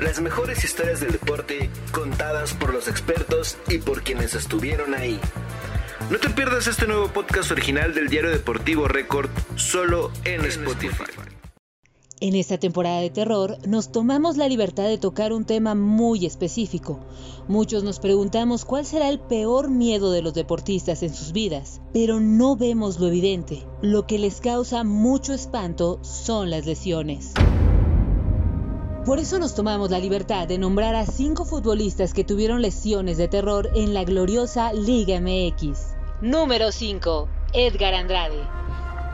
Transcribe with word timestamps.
Las 0.00 0.20
mejores 0.20 0.62
historias 0.62 1.00
del 1.00 1.10
deporte 1.10 1.70
contadas 1.90 2.54
por 2.54 2.72
los 2.72 2.86
expertos 2.86 3.58
y 3.68 3.78
por 3.78 4.02
quienes 4.04 4.34
estuvieron 4.34 4.94
ahí. 4.94 5.18
No 6.08 6.18
te 6.18 6.30
pierdas 6.30 6.68
este 6.68 6.86
nuevo 6.86 7.08
podcast 7.08 7.50
original 7.50 7.92
del 7.94 8.08
diario 8.08 8.30
deportivo 8.30 8.86
Record 8.86 9.28
solo 9.56 10.12
en 10.24 10.44
Spotify. 10.44 11.02
En 12.20 12.36
esta 12.36 12.58
temporada 12.58 13.00
de 13.00 13.10
terror 13.10 13.58
nos 13.66 13.90
tomamos 13.90 14.36
la 14.36 14.48
libertad 14.48 14.84
de 14.84 14.98
tocar 14.98 15.32
un 15.32 15.44
tema 15.44 15.74
muy 15.74 16.26
específico. 16.26 17.00
Muchos 17.48 17.82
nos 17.82 17.98
preguntamos 17.98 18.64
cuál 18.64 18.86
será 18.86 19.08
el 19.08 19.18
peor 19.18 19.68
miedo 19.68 20.12
de 20.12 20.22
los 20.22 20.32
deportistas 20.32 21.02
en 21.02 21.12
sus 21.12 21.32
vidas, 21.32 21.80
pero 21.92 22.20
no 22.20 22.54
vemos 22.54 23.00
lo 23.00 23.08
evidente. 23.08 23.66
Lo 23.82 24.06
que 24.06 24.20
les 24.20 24.40
causa 24.40 24.84
mucho 24.84 25.32
espanto 25.34 25.98
son 26.02 26.50
las 26.50 26.66
lesiones. 26.66 27.34
Por 29.04 29.18
eso 29.18 29.38
nos 29.38 29.54
tomamos 29.54 29.90
la 29.90 29.98
libertad 29.98 30.46
de 30.46 30.58
nombrar 30.58 30.94
a 30.94 31.06
cinco 31.06 31.44
futbolistas 31.44 32.12
que 32.12 32.24
tuvieron 32.24 32.60
lesiones 32.60 33.16
de 33.16 33.28
terror 33.28 33.70
en 33.74 33.94
la 33.94 34.04
gloriosa 34.04 34.72
Liga 34.72 35.20
MX. 35.20 35.94
Número 36.20 36.72
5. 36.72 37.28
Edgar 37.54 37.94
Andrade. 37.94 38.42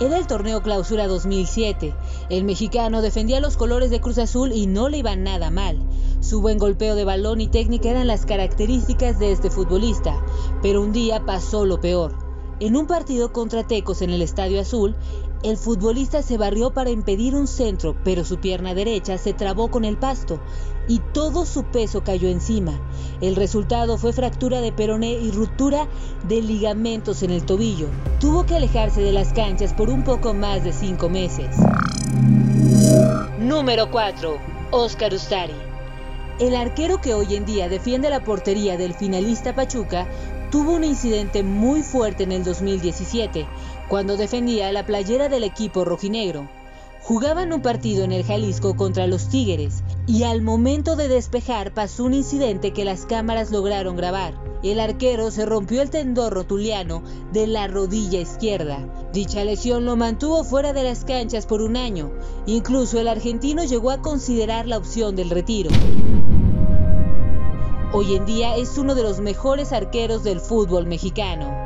Era 0.00 0.18
el 0.18 0.26
torneo 0.26 0.62
Clausura 0.62 1.06
2007. 1.06 1.94
El 2.28 2.44
mexicano 2.44 3.02
defendía 3.02 3.38
los 3.38 3.56
colores 3.56 3.90
de 3.90 4.00
Cruz 4.00 4.18
Azul 4.18 4.50
y 4.52 4.66
no 4.66 4.88
le 4.88 4.98
iba 4.98 5.14
nada 5.14 5.50
mal. 5.50 5.78
Su 6.20 6.40
buen 6.40 6.58
golpeo 6.58 6.96
de 6.96 7.04
balón 7.04 7.40
y 7.40 7.46
técnica 7.46 7.90
eran 7.90 8.08
las 8.08 8.26
características 8.26 9.20
de 9.20 9.30
este 9.30 9.50
futbolista, 9.50 10.24
pero 10.62 10.80
un 10.80 10.92
día 10.92 11.24
pasó 11.24 11.64
lo 11.64 11.80
peor. 11.80 12.16
En 12.58 12.76
un 12.76 12.86
partido 12.86 13.32
contra 13.32 13.66
Tecos 13.66 14.00
en 14.00 14.10
el 14.10 14.22
Estadio 14.22 14.60
Azul, 14.60 14.96
el 15.44 15.58
futbolista 15.58 16.22
se 16.22 16.38
barrió 16.38 16.70
para 16.70 16.88
impedir 16.88 17.34
un 17.34 17.46
centro, 17.46 17.94
pero 18.02 18.24
su 18.24 18.38
pierna 18.38 18.72
derecha 18.72 19.18
se 19.18 19.34
trabó 19.34 19.70
con 19.70 19.84
el 19.84 19.98
pasto 19.98 20.40
y 20.88 21.00
todo 21.12 21.44
su 21.44 21.64
peso 21.64 22.02
cayó 22.02 22.28
encima. 22.28 22.72
El 23.20 23.36
resultado 23.36 23.98
fue 23.98 24.14
fractura 24.14 24.62
de 24.62 24.72
peroné 24.72 25.12
y 25.12 25.30
ruptura 25.30 25.86
de 26.26 26.40
ligamentos 26.40 27.22
en 27.22 27.30
el 27.30 27.44
tobillo. 27.44 27.88
Tuvo 28.20 28.46
que 28.46 28.56
alejarse 28.56 29.02
de 29.02 29.12
las 29.12 29.34
canchas 29.34 29.74
por 29.74 29.90
un 29.90 30.02
poco 30.02 30.32
más 30.32 30.64
de 30.64 30.72
cinco 30.72 31.10
meses. 31.10 31.54
Número 33.38 33.90
4. 33.90 34.38
Oscar 34.70 35.12
Ustari. 35.12 35.52
El 36.40 36.56
arquero 36.56 37.02
que 37.02 37.12
hoy 37.12 37.34
en 37.34 37.44
día 37.44 37.68
defiende 37.68 38.08
la 38.08 38.24
portería 38.24 38.78
del 38.78 38.94
finalista 38.94 39.54
Pachuca 39.54 40.08
tuvo 40.54 40.74
un 40.74 40.84
incidente 40.84 41.42
muy 41.42 41.82
fuerte 41.82 42.22
en 42.22 42.30
el 42.30 42.44
2017, 42.44 43.44
cuando 43.88 44.16
defendía 44.16 44.70
la 44.70 44.86
playera 44.86 45.28
del 45.28 45.42
equipo 45.42 45.84
rojinegro. 45.84 46.48
Jugaban 47.02 47.52
un 47.52 47.60
partido 47.60 48.04
en 48.04 48.12
el 48.12 48.22
Jalisco 48.22 48.76
contra 48.76 49.08
los 49.08 49.28
Tigres 49.28 49.82
y 50.06 50.22
al 50.22 50.42
momento 50.42 50.94
de 50.94 51.08
despejar 51.08 51.74
pasó 51.74 52.04
un 52.04 52.14
incidente 52.14 52.72
que 52.72 52.84
las 52.84 53.04
cámaras 53.04 53.50
lograron 53.50 53.96
grabar. 53.96 54.34
El 54.62 54.78
arquero 54.78 55.32
se 55.32 55.44
rompió 55.44 55.82
el 55.82 55.90
tendón 55.90 56.30
rotuliano 56.30 57.02
de 57.32 57.48
la 57.48 57.66
rodilla 57.66 58.20
izquierda. 58.20 58.78
Dicha 59.12 59.42
lesión 59.42 59.84
lo 59.84 59.96
mantuvo 59.96 60.44
fuera 60.44 60.72
de 60.72 60.84
las 60.84 61.04
canchas 61.04 61.46
por 61.46 61.62
un 61.62 61.76
año. 61.76 62.12
Incluso 62.46 63.00
el 63.00 63.08
argentino 63.08 63.64
llegó 63.64 63.90
a 63.90 64.02
considerar 64.02 64.68
la 64.68 64.78
opción 64.78 65.16
del 65.16 65.30
retiro. 65.30 65.70
Hoy 67.96 68.16
en 68.16 68.26
día 68.26 68.56
es 68.56 68.76
uno 68.76 68.96
de 68.96 69.04
los 69.04 69.20
mejores 69.20 69.72
arqueros 69.72 70.24
del 70.24 70.40
fútbol 70.40 70.84
mexicano. 70.84 71.56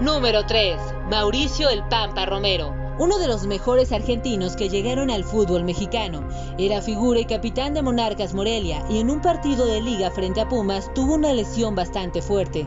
Número 0.00 0.44
3. 0.44 0.76
Mauricio 1.08 1.70
El 1.70 1.86
Pampa 1.86 2.26
Romero. 2.26 2.79
Uno 3.00 3.18
de 3.18 3.28
los 3.28 3.46
mejores 3.46 3.92
argentinos 3.92 4.56
que 4.56 4.68
llegaron 4.68 5.10
al 5.10 5.24
fútbol 5.24 5.64
mexicano. 5.64 6.28
Era 6.58 6.82
figura 6.82 7.18
y 7.18 7.24
capitán 7.24 7.72
de 7.72 7.80
Monarcas 7.80 8.34
Morelia 8.34 8.84
y 8.90 8.98
en 8.98 9.08
un 9.08 9.22
partido 9.22 9.64
de 9.64 9.80
liga 9.80 10.10
frente 10.10 10.42
a 10.42 10.48
Pumas 10.50 10.92
tuvo 10.92 11.14
una 11.14 11.32
lesión 11.32 11.74
bastante 11.74 12.20
fuerte. 12.20 12.66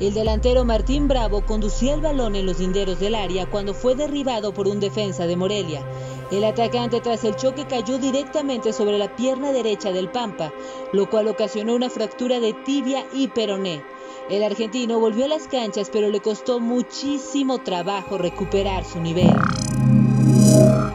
El 0.00 0.14
delantero 0.14 0.64
Martín 0.64 1.06
Bravo 1.06 1.44
conducía 1.44 1.92
el 1.92 2.00
balón 2.00 2.34
en 2.34 2.46
los 2.46 2.60
linderos 2.60 2.98
del 2.98 3.14
área 3.14 3.44
cuando 3.44 3.74
fue 3.74 3.94
derribado 3.94 4.54
por 4.54 4.68
un 4.68 4.80
defensa 4.80 5.26
de 5.26 5.36
Morelia. 5.36 5.86
El 6.30 6.44
atacante 6.44 7.02
tras 7.02 7.22
el 7.24 7.36
choque 7.36 7.66
cayó 7.66 7.98
directamente 7.98 8.72
sobre 8.72 8.96
la 8.96 9.14
pierna 9.14 9.52
derecha 9.52 9.92
del 9.92 10.08
Pampa, 10.08 10.50
lo 10.94 11.10
cual 11.10 11.28
ocasionó 11.28 11.74
una 11.74 11.90
fractura 11.90 12.40
de 12.40 12.54
tibia 12.54 13.04
y 13.12 13.28
peroné. 13.28 13.82
El 14.30 14.42
argentino 14.44 14.98
volvió 14.98 15.26
a 15.26 15.28
las 15.28 15.46
canchas, 15.46 15.90
pero 15.92 16.08
le 16.08 16.20
costó 16.20 16.58
muchísimo 16.58 17.58
trabajo 17.58 18.16
recuperar 18.16 18.82
su 18.86 18.98
nivel. 18.98 19.34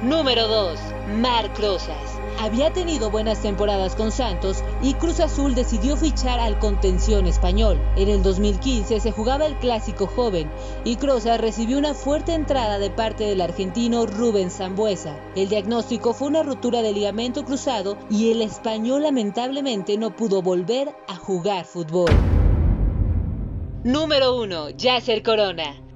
Número 0.09 0.47
2. 0.47 0.79
Marc 1.21 1.59
Rosas. 1.59 2.19
Había 2.39 2.73
tenido 2.73 3.11
buenas 3.11 3.43
temporadas 3.43 3.95
con 3.95 4.11
Santos 4.11 4.63
y 4.81 4.95
Cruz 4.95 5.19
Azul 5.19 5.53
decidió 5.53 5.95
fichar 5.97 6.39
al 6.39 6.57
contención 6.57 7.27
español. 7.27 7.79
En 7.95 8.09
el 8.09 8.23
2015 8.23 9.01
se 9.01 9.11
jugaba 9.11 9.45
el 9.45 9.55
clásico 9.59 10.07
joven 10.07 10.49
y 10.83 10.95
Crozas 10.95 11.39
recibió 11.39 11.77
una 11.77 11.93
fuerte 11.93 12.33
entrada 12.33 12.79
de 12.79 12.89
parte 12.89 13.25
del 13.25 13.39
argentino 13.39 14.07
Rubén 14.07 14.49
Zambuesa. 14.49 15.15
El 15.35 15.47
diagnóstico 15.47 16.13
fue 16.13 16.29
una 16.29 16.41
ruptura 16.41 16.81
de 16.81 16.91
ligamento 16.91 17.45
cruzado 17.45 17.95
y 18.09 18.31
el 18.31 18.41
español 18.41 19.03
lamentablemente 19.03 19.95
no 19.99 20.15
pudo 20.15 20.41
volver 20.41 20.89
a 21.07 21.17
jugar 21.17 21.65
fútbol. 21.65 22.09
Número 23.83 24.41
1. 24.41 24.71
Yasser 24.71 25.21
Corona. 25.21 25.88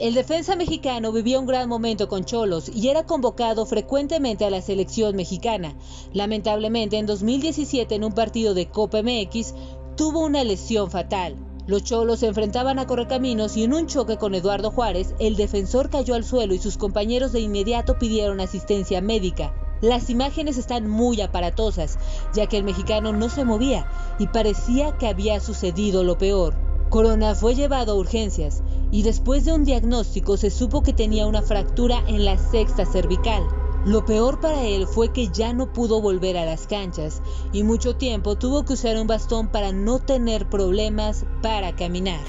El 0.00 0.14
defensa 0.14 0.56
mexicano 0.56 1.12
vivía 1.12 1.38
un 1.38 1.44
gran 1.44 1.68
momento 1.68 2.08
con 2.08 2.24
Cholos 2.24 2.70
y 2.74 2.88
era 2.88 3.04
convocado 3.04 3.66
frecuentemente 3.66 4.46
a 4.46 4.50
la 4.50 4.62
selección 4.62 5.14
mexicana. 5.14 5.74
Lamentablemente, 6.14 6.96
en 6.96 7.04
2017, 7.04 7.96
en 7.96 8.04
un 8.04 8.14
partido 8.14 8.54
de 8.54 8.70
Copa 8.70 9.02
MX, 9.02 9.52
tuvo 9.98 10.24
una 10.24 10.42
lesión 10.42 10.90
fatal. 10.90 11.36
Los 11.66 11.84
Cholos 11.84 12.20
se 12.20 12.28
enfrentaban 12.28 12.78
a 12.78 12.86
Correcaminos 12.86 13.58
y 13.58 13.64
en 13.64 13.74
un 13.74 13.88
choque 13.88 14.16
con 14.16 14.34
Eduardo 14.34 14.70
Juárez, 14.70 15.14
el 15.18 15.36
defensor 15.36 15.90
cayó 15.90 16.14
al 16.14 16.24
suelo 16.24 16.54
y 16.54 16.58
sus 16.58 16.78
compañeros 16.78 17.32
de 17.32 17.40
inmediato 17.40 17.98
pidieron 17.98 18.40
asistencia 18.40 19.02
médica. 19.02 19.54
Las 19.82 20.08
imágenes 20.08 20.56
están 20.56 20.88
muy 20.88 21.20
aparatosas, 21.20 21.98
ya 22.32 22.46
que 22.46 22.56
el 22.56 22.64
mexicano 22.64 23.12
no 23.12 23.28
se 23.28 23.44
movía 23.44 23.86
y 24.18 24.28
parecía 24.28 24.96
que 24.96 25.08
había 25.08 25.40
sucedido 25.40 26.04
lo 26.04 26.16
peor. 26.16 26.54
Corona 26.88 27.34
fue 27.34 27.54
llevado 27.54 27.92
a 27.92 27.96
urgencias 27.96 28.64
y 28.90 29.02
después 29.02 29.44
de 29.44 29.52
un 29.52 29.64
diagnóstico 29.64 30.36
se 30.36 30.50
supo 30.50 30.82
que 30.82 30.92
tenía 30.92 31.26
una 31.26 31.42
fractura 31.42 32.02
en 32.06 32.24
la 32.24 32.38
sexta 32.38 32.84
cervical. 32.86 33.42
Lo 33.86 34.04
peor 34.04 34.40
para 34.40 34.64
él 34.64 34.86
fue 34.86 35.12
que 35.12 35.28
ya 35.28 35.52
no 35.54 35.72
pudo 35.72 36.02
volver 36.02 36.36
a 36.36 36.44
las 36.44 36.66
canchas 36.66 37.22
y 37.52 37.62
mucho 37.62 37.96
tiempo 37.96 38.36
tuvo 38.36 38.64
que 38.64 38.74
usar 38.74 38.96
un 38.98 39.06
bastón 39.06 39.48
para 39.48 39.72
no 39.72 40.00
tener 40.00 40.48
problemas 40.48 41.24
para 41.40 41.74
caminar. 41.74 42.20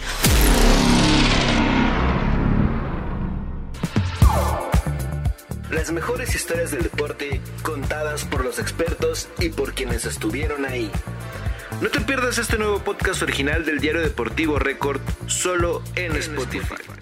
Las 5.71 5.91
mejores 5.91 6.35
historias 6.35 6.71
del 6.71 6.83
deporte 6.83 7.41
contadas 7.63 8.25
por 8.25 8.45
los 8.45 8.59
expertos 8.59 9.27
y 9.39 9.49
por 9.49 9.73
quienes 9.73 10.05
estuvieron 10.05 10.65
ahí. 10.65 10.91
No 11.79 11.89
te 11.89 12.01
pierdas 12.01 12.37
este 12.37 12.57
nuevo 12.57 12.79
podcast 12.79 13.21
original 13.21 13.65
del 13.65 13.79
diario 13.79 14.01
deportivo 14.01 14.59
Record 14.59 14.99
solo 15.27 15.81
en 15.95 16.15
Spotify. 16.17 17.00